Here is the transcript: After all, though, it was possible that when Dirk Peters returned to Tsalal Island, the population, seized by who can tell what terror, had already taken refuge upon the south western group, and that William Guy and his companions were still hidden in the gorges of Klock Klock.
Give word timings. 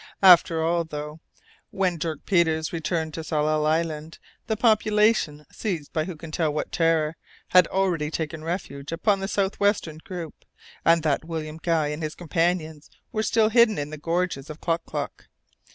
After 0.23 0.63
all, 0.63 0.83
though, 0.83 0.97
it 0.97 1.09
was 1.09 1.11
possible 1.11 1.21
that 1.37 1.77
when 1.77 1.97
Dirk 1.99 2.25
Peters 2.25 2.73
returned 2.73 3.13
to 3.13 3.21
Tsalal 3.23 3.67
Island, 3.67 4.17
the 4.47 4.57
population, 4.57 5.45
seized 5.51 5.93
by 5.93 6.05
who 6.05 6.15
can 6.15 6.31
tell 6.31 6.51
what 6.51 6.71
terror, 6.71 7.17
had 7.49 7.67
already 7.67 8.09
taken 8.09 8.43
refuge 8.43 8.91
upon 8.91 9.19
the 9.19 9.27
south 9.27 9.59
western 9.59 9.99
group, 9.99 10.43
and 10.83 11.03
that 11.03 11.23
William 11.25 11.59
Guy 11.61 11.89
and 11.89 12.01
his 12.01 12.15
companions 12.15 12.89
were 13.11 13.21
still 13.21 13.49
hidden 13.49 13.77
in 13.77 13.91
the 13.91 13.97
gorges 13.99 14.49
of 14.49 14.59
Klock 14.59 14.85
Klock. 14.87 15.27